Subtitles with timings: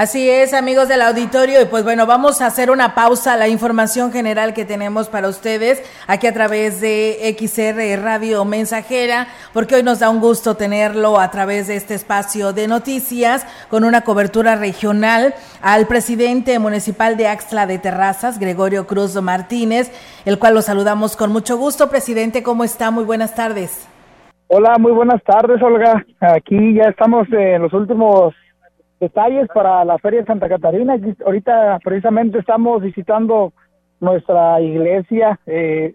[0.00, 3.48] Así es, amigos del auditorio, y pues bueno, vamos a hacer una pausa a la
[3.48, 9.82] información general que tenemos para ustedes aquí a través de XR Radio Mensajera, porque hoy
[9.82, 14.56] nos da un gusto tenerlo a través de este espacio de noticias con una cobertura
[14.56, 19.92] regional al presidente municipal de Axtla de Terrazas, Gregorio Cruz Martínez,
[20.24, 21.90] el cual lo saludamos con mucho gusto.
[21.90, 22.90] Presidente, ¿cómo está?
[22.90, 23.86] Muy buenas tardes.
[24.48, 26.02] Hola, muy buenas tardes, Olga.
[26.20, 28.34] Aquí ya estamos en los últimos
[29.00, 30.96] detalles para la Feria de Santa Catarina.
[31.24, 33.52] Ahorita precisamente estamos visitando
[33.98, 35.94] nuestra iglesia, eh,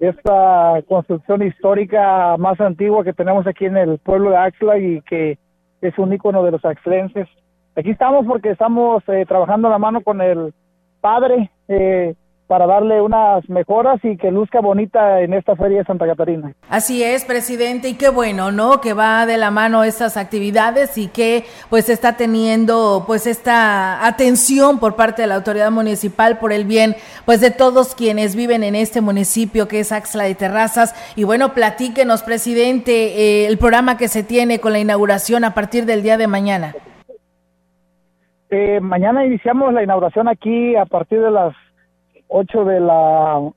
[0.00, 5.38] esta construcción histórica más antigua que tenemos aquí en el pueblo de Axla y que
[5.80, 7.28] es un ícono de los axlenses.
[7.76, 10.52] Aquí estamos porque estamos eh, trabajando a la mano con el
[11.00, 12.14] padre eh,
[12.50, 16.52] para darle unas mejoras y que luzca bonita en esta feria de Santa Catarina.
[16.68, 18.80] Así es, presidente, y qué bueno, ¿no?
[18.80, 24.80] Que va de la mano estas actividades y que pues está teniendo pues esta atención
[24.80, 28.74] por parte de la autoridad municipal por el bien pues de todos quienes viven en
[28.74, 30.96] este municipio que es Axla de Terrazas.
[31.14, 35.86] Y bueno, platíquenos, presidente, eh, el programa que se tiene con la inauguración a partir
[35.86, 36.74] del día de mañana.
[38.50, 41.54] Eh, mañana iniciamos la inauguración aquí a partir de las
[42.30, 43.50] 8 de la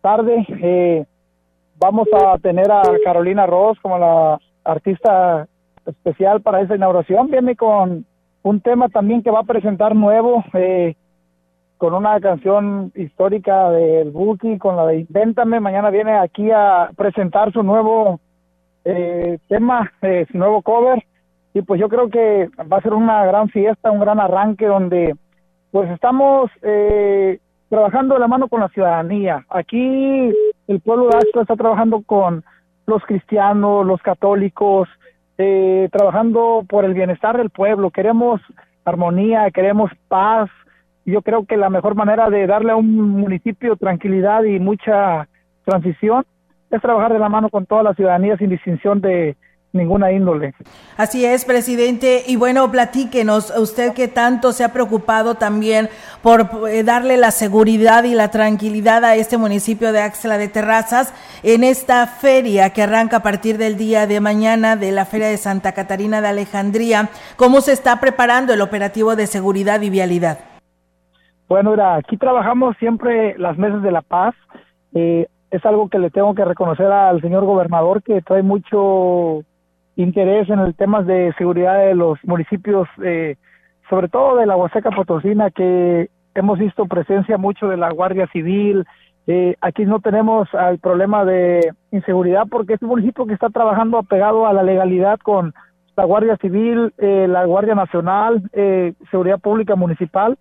[0.00, 0.46] tarde.
[0.62, 1.04] Eh,
[1.78, 5.46] vamos a tener a Carolina Ross como la artista
[5.84, 7.28] especial para esa inauguración.
[7.30, 8.06] Viene con
[8.42, 10.94] un tema también que va a presentar nuevo, eh,
[11.76, 15.60] con una canción histórica del Buki, con la de Invéntame.
[15.60, 18.20] Mañana viene aquí a presentar su nuevo
[18.84, 19.90] eh, tema,
[20.30, 21.04] su nuevo cover.
[21.52, 25.16] Y pues yo creo que va a ser una gran fiesta, un gran arranque donde
[25.72, 29.46] pues estamos eh, trabajando de la mano con la ciudadanía.
[29.48, 30.34] Aquí
[30.66, 32.44] el pueblo de Astro está trabajando con
[32.86, 34.88] los cristianos, los católicos,
[35.38, 37.90] eh, trabajando por el bienestar del pueblo.
[37.90, 38.40] Queremos
[38.84, 40.50] armonía, queremos paz.
[41.06, 45.28] Yo creo que la mejor manera de darle a un municipio tranquilidad y mucha
[45.64, 46.24] transición
[46.70, 49.36] es trabajar de la mano con toda la ciudadanía sin distinción de
[49.72, 50.54] ninguna índole.
[50.96, 52.24] Así es, presidente.
[52.26, 55.88] Y bueno, platíquenos, usted que tanto se ha preocupado también
[56.22, 61.14] por eh, darle la seguridad y la tranquilidad a este municipio de Axla de Terrazas
[61.42, 65.36] en esta feria que arranca a partir del día de mañana de la Feria de
[65.36, 67.08] Santa Catarina de Alejandría.
[67.36, 70.38] ¿Cómo se está preparando el operativo de seguridad y vialidad?
[71.48, 74.34] Bueno, mira, aquí trabajamos siempre las mesas de la paz.
[74.94, 79.42] Eh, es algo que le tengo que reconocer al señor gobernador que trae mucho
[80.02, 83.36] interés en el tema de seguridad de los municipios, eh,
[83.88, 88.84] sobre todo de la Huasteca Potosina, que hemos visto presencia mucho de la Guardia Civil.
[89.26, 93.98] Eh, aquí no tenemos el problema de inseguridad porque es un municipio que está trabajando
[93.98, 95.54] apegado a la legalidad con
[95.96, 98.42] la Guardia Civil, eh, la Guardia Nacional,
[99.10, 100.38] Seguridad Pública Municipal,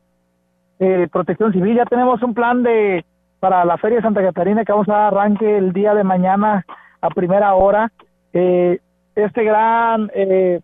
[1.12, 1.75] Protección Civil.
[1.75, 3.03] Ya tenemos un plan de
[3.40, 6.66] para la Feria de Santa Catarina que vamos a arranque el día de mañana
[7.02, 7.92] a primera hora.
[8.34, 8.80] Eh,
[9.24, 10.62] este gran eh,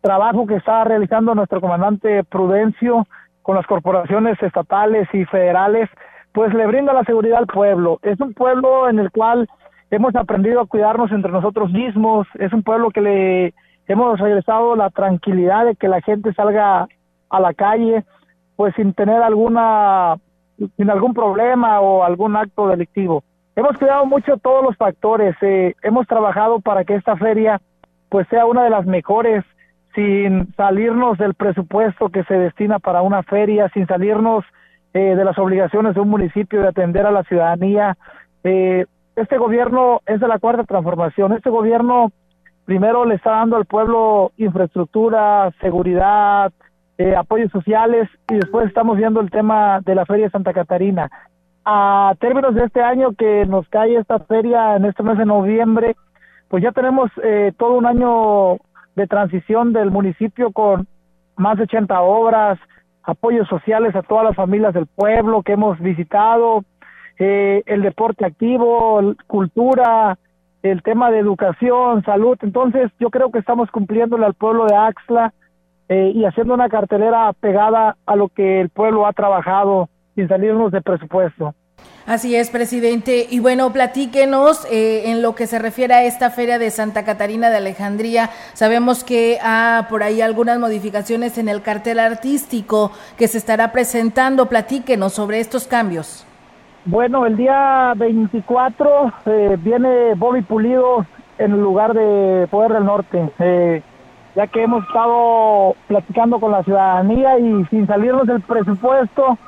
[0.00, 3.06] trabajo que está realizando nuestro comandante Prudencio
[3.42, 5.88] con las corporaciones estatales y federales,
[6.32, 7.98] pues le brinda la seguridad al pueblo.
[8.02, 9.48] Es un pueblo en el cual
[9.90, 13.54] hemos aprendido a cuidarnos entre nosotros mismos, es un pueblo que le
[13.88, 16.86] hemos regresado la tranquilidad de que la gente salga
[17.28, 18.04] a la calle,
[18.56, 20.16] pues sin tener alguna,
[20.76, 23.24] sin algún problema o algún acto delictivo.
[23.56, 27.60] Hemos cuidado mucho todos los factores, eh, hemos trabajado para que esta feria
[28.10, 29.44] pues sea una de las mejores
[29.94, 34.44] sin salirnos del presupuesto que se destina para una feria, sin salirnos
[34.92, 37.96] eh, de las obligaciones de un municipio de atender a la ciudadanía.
[38.44, 41.32] Eh, este gobierno es de la cuarta transformación.
[41.32, 42.12] Este gobierno
[42.64, 46.52] primero le está dando al pueblo infraestructura, seguridad,
[46.98, 51.10] eh, apoyos sociales y después estamos viendo el tema de la Feria de Santa Catarina.
[51.64, 55.96] A términos de este año que nos cae esta feria en este mes de noviembre,
[56.50, 58.58] pues ya tenemos eh, todo un año
[58.96, 60.88] de transición del municipio con
[61.36, 62.58] más de 80 obras,
[63.04, 66.64] apoyos sociales a todas las familias del pueblo que hemos visitado,
[67.20, 70.18] eh, el deporte activo, cultura,
[70.64, 72.36] el tema de educación, salud.
[72.42, 75.32] Entonces yo creo que estamos cumpliéndole al pueblo de Axla
[75.88, 80.72] eh, y haciendo una cartelera pegada a lo que el pueblo ha trabajado sin salirnos
[80.72, 81.54] de presupuesto.
[82.10, 83.24] Así es, presidente.
[83.30, 87.50] Y bueno, platíquenos eh, en lo que se refiere a esta feria de Santa Catarina
[87.50, 88.30] de Alejandría.
[88.52, 94.46] Sabemos que hay por ahí algunas modificaciones en el cartel artístico que se estará presentando.
[94.46, 96.26] Platíquenos sobre estos cambios.
[96.84, 101.06] Bueno, el día 24 eh, viene Bobby Pulido
[101.38, 103.82] en el lugar de Poder del Norte, eh,
[104.34, 109.38] ya que hemos estado platicando con la ciudadanía y sin salirnos del presupuesto,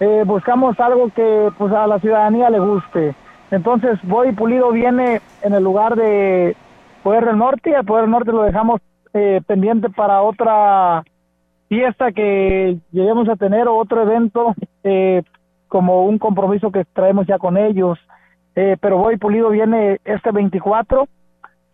[0.00, 3.14] eh, buscamos algo que pues a la ciudadanía le guste.
[3.50, 6.56] Entonces, Bobby Pulido viene en el lugar de
[7.02, 8.80] Poder del Norte y Poder del Norte lo dejamos
[9.46, 11.02] pendiente para otra
[11.68, 15.22] fiesta que lleguemos a tener o otro evento eh,
[15.68, 17.98] como un compromiso que traemos ya con ellos.
[18.56, 21.06] Eh, pero Boy Pulido viene este 24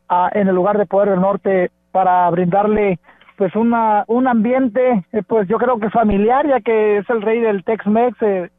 [0.08, 2.98] a, en el lugar de Poder del Norte para brindarle
[3.36, 7.40] pues una un ambiente eh, pues yo creo que familiar ya que es el rey
[7.40, 8.50] del Tex-Mex eh,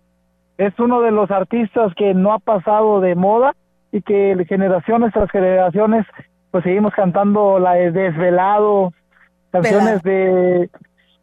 [0.57, 3.53] es uno de los artistas que no ha pasado de moda
[3.91, 6.05] y que generaciones tras generaciones
[6.51, 8.93] pues seguimos cantando la de Desvelado
[9.51, 10.69] canciones de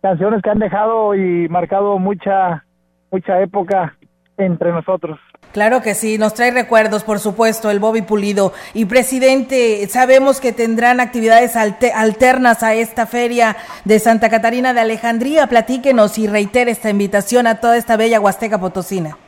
[0.00, 2.64] canciones que han dejado y marcado mucha
[3.10, 3.94] mucha época
[4.38, 5.18] entre nosotros.
[5.52, 8.52] Claro que sí, nos trae recuerdos, por supuesto, el Bobby Pulido.
[8.72, 15.46] Y presidente, sabemos que tendrán actividades alternas a esta feria de Santa Catarina de Alejandría.
[15.48, 19.18] Platíquenos y reitere esta invitación a toda esta bella Huasteca Potosina.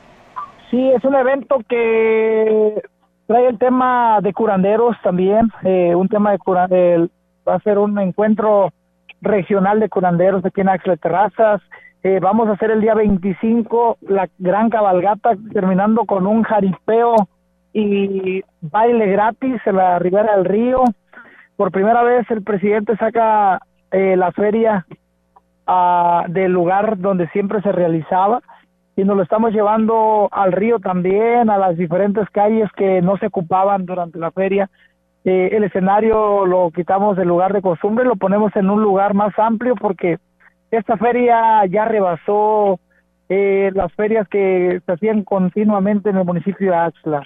[0.71, 2.83] Sí, es un evento que
[3.27, 7.11] trae el tema de curanderos también, eh, un tema de curanderos,
[7.47, 8.73] va a ser un encuentro
[9.21, 11.61] regional de curanderos aquí en Axle Terrazas,
[12.05, 17.15] eh, vamos a hacer el día 25 la gran cabalgata, terminando con un jaripeo
[17.73, 20.85] y baile gratis en la ribera del río.
[21.57, 23.59] Por primera vez el presidente saca
[23.91, 24.85] eh, la feria
[25.67, 28.43] uh, del lugar donde siempre se realizaba
[28.97, 33.29] y nos lo estamos llevando al río también, a las diferentes calles que no se
[33.29, 34.69] ocupaban durante la feria.
[35.25, 39.33] Eh, el escenario lo quitamos del lugar de costumbre, lo ponemos en un lugar más
[39.39, 40.19] amplio porque
[40.75, 42.79] esta feria ya rebasó
[43.29, 47.23] eh, las ferias que se hacían continuamente en el municipio de Axla.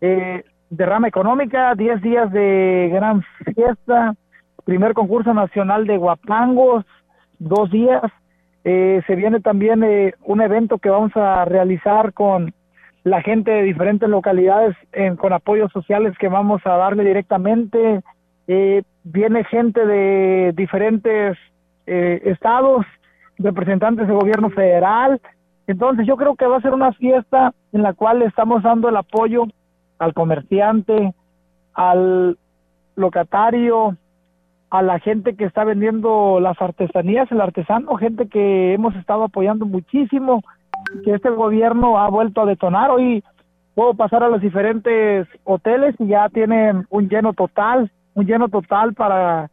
[0.00, 3.22] Eh, derrama económica, 10 días de gran
[3.54, 4.14] fiesta,
[4.64, 6.84] primer concurso nacional de guapangos,
[7.38, 8.02] dos días.
[8.64, 12.54] Eh, se viene también eh, un evento que vamos a realizar con
[13.04, 14.76] la gente de diferentes localidades
[15.18, 18.00] con apoyos sociales que vamos a darle directamente.
[19.02, 21.36] viene gente de diferentes
[21.86, 22.84] eh, estados,
[23.38, 25.20] representantes del gobierno federal.
[25.66, 28.96] Entonces yo creo que va a ser una fiesta en la cual estamos dando el
[28.96, 29.46] apoyo
[29.98, 31.14] al comerciante,
[31.74, 32.36] al
[32.96, 33.96] locatario,
[34.70, 39.66] a la gente que está vendiendo las artesanías, el artesano, gente que hemos estado apoyando
[39.66, 40.42] muchísimo,
[41.04, 42.90] que este gobierno ha vuelto a detonar.
[42.90, 43.22] Hoy
[43.74, 48.94] puedo pasar a los diferentes hoteles y ya tienen un lleno total, un lleno total
[48.94, 49.50] para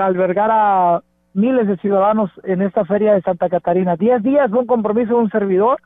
[0.00, 1.02] albergar a
[1.34, 3.96] miles de ciudadanos en esta feria de Santa Catarina.
[3.96, 5.78] Diez días, un compromiso de un servidor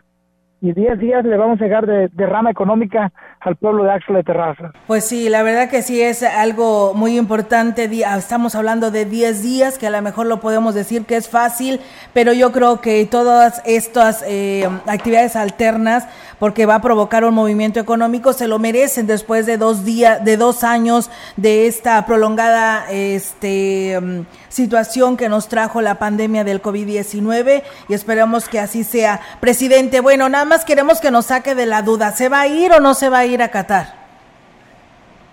[0.60, 4.24] y 10 días le vamos a llegar de, rama económica al pueblo de Axla de
[4.24, 4.72] Terraza.
[4.86, 7.88] Pues sí, la verdad que sí es algo muy importante.
[8.16, 11.80] Estamos hablando de 10 días, que a lo mejor lo podemos decir que es fácil,
[12.12, 16.08] pero yo creo que todas estas eh, actividades alternas,
[16.38, 20.36] porque va a provocar un movimiento económico, se lo merecen después de dos días, de
[20.36, 27.62] dos años de esta prolongada este, mm, situación que nos trajo la pandemia del COVID-19
[27.88, 29.20] y esperamos que así sea.
[29.40, 32.72] Presidente, bueno, nada más queremos que nos saque de la duda, ¿se va a ir
[32.72, 33.86] o no se va a ir a Qatar?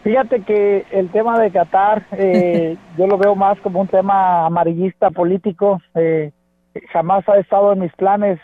[0.03, 5.09] Fíjate que el tema de Qatar eh, yo lo veo más como un tema amarillista
[5.09, 5.81] político.
[5.95, 6.31] Eh,
[6.93, 8.39] jamás ha estado en mis planes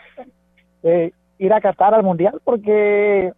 [0.82, 3.32] eh, ir a Qatar al Mundial porque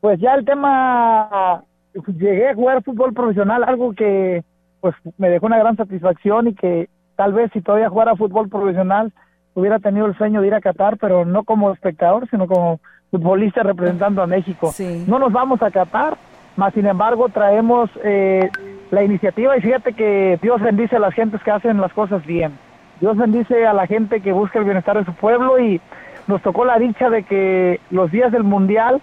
[0.00, 4.42] pues ya el tema, llegué a jugar fútbol profesional, algo que
[4.80, 9.12] pues me dejó una gran satisfacción y que tal vez si todavía jugara fútbol profesional
[9.56, 12.78] hubiera tenido el sueño de ir a Qatar, pero no como espectador, sino como
[13.10, 14.72] futbolista representando a México.
[15.06, 16.18] No nos vamos a Qatar,
[16.56, 18.50] más sin embargo traemos eh,
[18.90, 22.52] la iniciativa y fíjate que Dios bendice a las gentes que hacen las cosas bien.
[23.00, 25.80] Dios bendice a la gente que busca el bienestar de su pueblo y
[26.26, 29.00] nos tocó la dicha de que los días del Mundial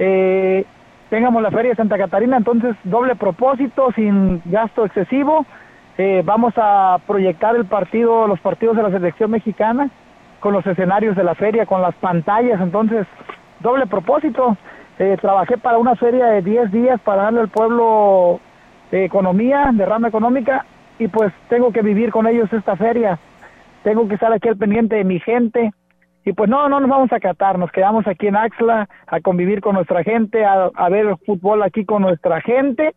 [0.00, 0.64] eh,
[1.08, 5.46] tengamos la Feria de Santa Catarina, entonces doble propósito, sin gasto excesivo.
[5.96, 9.90] Eh, vamos a proyectar el partido, los partidos de la selección mexicana
[10.40, 13.06] con los escenarios de la feria, con las pantallas, entonces
[13.60, 14.56] doble propósito.
[14.98, 18.40] Eh, trabajé para una feria de 10 días para darle al pueblo
[18.90, 20.66] de economía, de rama económica,
[20.98, 23.18] y pues tengo que vivir con ellos esta feria.
[23.82, 25.72] Tengo que estar aquí al pendiente de mi gente,
[26.24, 29.60] y pues no, no nos vamos a catar, nos quedamos aquí en Axla a convivir
[29.60, 32.94] con nuestra gente, a, ver fútbol aquí con nuestra gente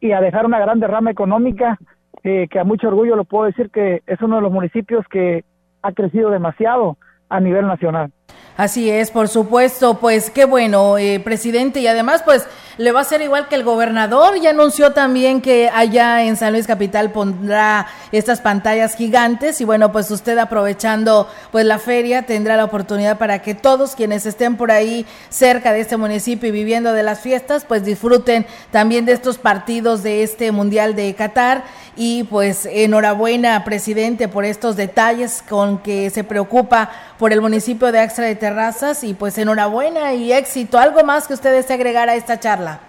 [0.00, 1.78] y a dejar una gran derrama económica
[2.22, 5.44] eh, que a mucho orgullo lo puedo decir que es uno de los municipios que
[5.82, 6.96] ha crecido demasiado
[7.28, 8.12] a nivel nacional.
[8.56, 12.46] Así es, por supuesto, pues qué bueno, eh, presidente, y además pues
[12.78, 16.52] le va a ser igual que el gobernador, ya anunció también que allá en San
[16.52, 19.60] Luis Capital pondrá estas pantallas gigantes.
[19.60, 24.26] Y bueno, pues usted aprovechando pues la feria tendrá la oportunidad para que todos quienes
[24.26, 29.04] estén por ahí cerca de este municipio y viviendo de las fiestas, pues disfruten también
[29.04, 31.64] de estos partidos de este Mundial de Qatar
[31.96, 38.00] y pues enhorabuena, presidente, por estos detalles con que se preocupa por el municipio de
[38.00, 40.78] Axtra de Terrazas y pues enhorabuena y éxito.
[40.78, 42.80] ¿Algo más que usted desee agregar a esta charla?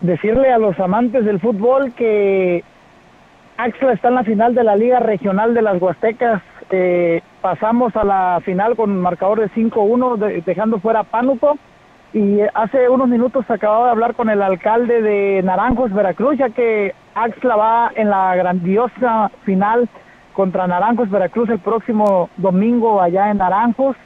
[0.00, 2.62] Decirle a los amantes del fútbol que
[3.56, 6.42] Axtra está en la final de la Liga Regional de las Huastecas.
[6.70, 11.56] Eh, pasamos a la final con un marcador de 5-1, dejando fuera a Pánuco
[12.14, 16.94] y hace unos minutos acababa de hablar con el alcalde de Naranjos, Veracruz, ya que
[17.14, 19.88] Axla va en la grandiosa final
[20.32, 23.96] contra Naranjos, Veracruz, el próximo domingo allá en Naranjos.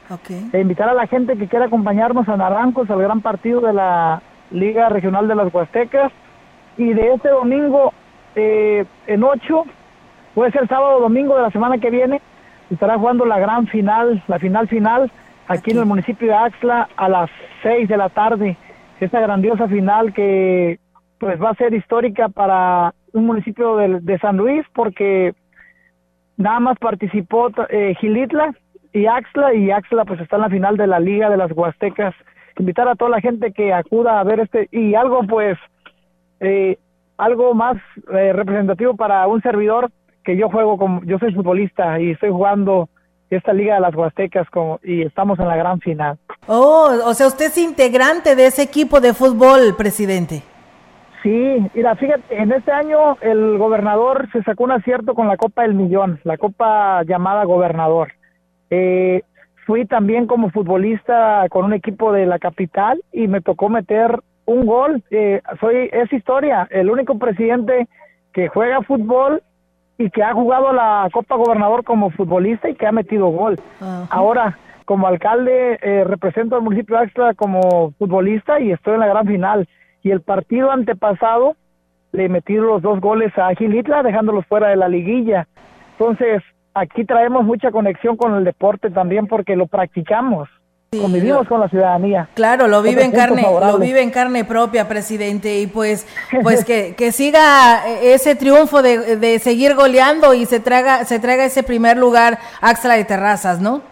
[0.53, 4.21] E invitar a la gente que quiera acompañarnos a Naranjos, al gran partido de la
[4.51, 6.11] Liga Regional de las Huastecas.
[6.77, 7.93] Y de este domingo
[8.35, 9.65] eh, en ocho,
[10.35, 12.21] puede ser sábado o domingo de la semana que viene,
[12.69, 15.11] estará jugando la gran final, la final final
[15.47, 17.29] aquí en el municipio de Axla a las
[17.63, 18.55] 6 de la tarde.
[18.99, 20.79] Esta grandiosa final que
[21.19, 25.33] pues va a ser histórica para un municipio de, San Luis porque
[26.37, 28.53] nada más participó eh, Gilitla
[28.93, 32.15] y Axla y Axla pues está en la final de la Liga de las Huastecas.
[32.57, 35.57] Invitar a toda la gente que acuda a ver este y algo pues
[36.39, 36.77] eh,
[37.17, 37.77] algo más
[38.13, 39.91] eh, representativo para un servidor
[40.23, 42.89] que yo juego como yo soy futbolista y estoy jugando
[43.29, 46.17] esta Liga de las Huastecas como, y estamos en la gran final.
[46.47, 50.41] Oh, o sea, usted es integrante de ese equipo de fútbol, presidente.
[51.23, 55.63] Sí, mira, fíjate, en este año el gobernador se sacó un acierto con la Copa
[55.63, 58.13] del Millón, la Copa llamada Gobernador.
[58.69, 59.23] Eh,
[59.65, 64.65] fui también como futbolista con un equipo de la capital y me tocó meter un
[64.65, 65.03] gol.
[65.11, 67.87] Eh, soy, es historia, el único presidente
[68.33, 69.43] que juega fútbol
[69.97, 73.59] y que ha jugado la Copa Gobernador como futbolista y que ha metido gol.
[74.09, 79.07] Ahora, como alcalde, eh, represento al municipio de Axtra como futbolista y estoy en la
[79.07, 79.67] gran final.
[80.03, 81.55] Y el partido antepasado
[82.11, 85.47] le metí los dos goles a Gilitla, dejándolos fuera de la liguilla.
[85.91, 86.41] Entonces,
[86.73, 90.49] aquí traemos mucha conexión con el deporte también porque lo practicamos.
[90.91, 92.29] Convivimos con la ciudadanía.
[92.33, 96.07] Claro, lo vive en carne, lo vive en carne propia, presidente, y pues,
[96.41, 101.45] pues que, que siga ese triunfo de, de, seguir goleando y se traga, se traga
[101.45, 103.83] ese primer lugar Axla de Terrazas, ¿no?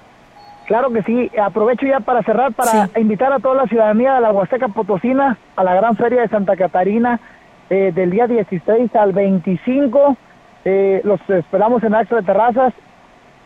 [0.68, 1.32] Claro que sí.
[1.42, 5.64] Aprovecho ya para cerrar para invitar a toda la ciudadanía de la Huasteca Potosina a
[5.64, 7.20] la gran feria de Santa Catarina
[7.70, 10.18] eh, del día 16 al 25.
[10.66, 12.74] Eh, los esperamos en Axla de Terrazas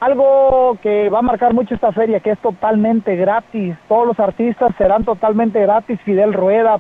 [0.02, 3.76] algo que va a marcar mucho esta feria, que es totalmente gratis.
[3.88, 6.02] Todos los artistas serán totalmente gratis.
[6.02, 6.80] Fidel Rueda,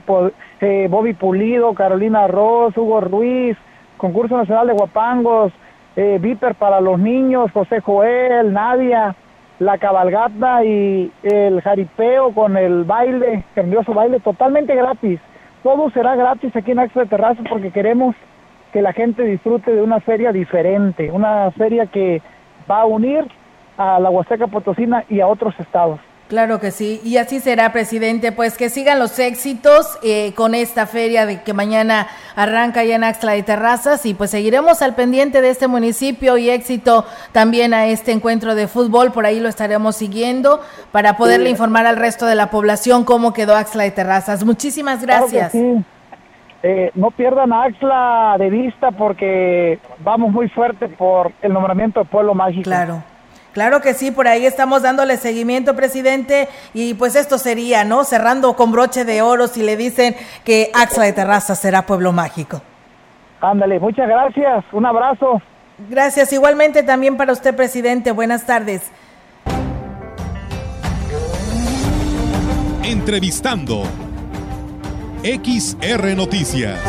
[0.60, 3.56] eh, Bobby Pulido, Carolina Ross, Hugo Ruiz,
[3.98, 5.54] Concurso Nacional de Guapangos,
[5.96, 9.16] eh, Viper para los niños, José Joel, Nadia,
[9.62, 15.20] la cabalgata y el jaripeo con el baile, grandioso baile, totalmente gratis.
[15.62, 18.16] Todo será gratis aquí en Axo de porque queremos
[18.74, 22.24] que la gente disfrute de una feria diferente, una feria que
[22.70, 23.28] va a unir
[23.78, 26.00] a la Huasteca Potosina y a otros estados.
[26.32, 28.32] Claro que sí, y así será, presidente.
[28.32, 32.08] Pues que sigan los éxitos eh, con esta feria de que mañana
[32.38, 36.50] arranca ya en Axtla de Terrazas y pues seguiremos al pendiente de este municipio y
[36.50, 39.12] éxito también a este encuentro de fútbol.
[39.12, 40.62] Por ahí lo estaremos siguiendo
[40.94, 44.46] para poderle informar al resto de la población cómo quedó Axtla de Terrazas.
[44.46, 45.54] Muchísimas gracias.
[45.54, 52.06] Eh, no pierdan a Axla de vista porque vamos muy fuerte por el nombramiento de
[52.06, 52.64] Pueblo Mágico.
[52.64, 53.04] Claro.
[53.54, 58.06] Claro que sí, por ahí estamos dándole seguimiento, presidente, y pues esto sería, ¿no?
[58.06, 60.16] Cerrando con broche de oro si le dicen
[60.46, 62.62] que Axla de Terraza será pueblo mágico.
[63.42, 65.42] Ándale, muchas gracias, un abrazo.
[65.90, 68.84] Gracias, igualmente también para usted, presidente, buenas tardes.
[72.84, 73.84] Entrevistando
[75.24, 76.80] XR Noticias.